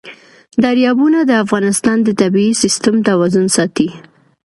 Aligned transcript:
دریابونه 0.63 1.19
د 1.25 1.31
افغانستان 1.43 1.97
د 2.03 2.09
طبعي 2.21 2.51
سیسټم 2.61 2.95
توازن 3.09 3.45
ساتي. 3.55 3.89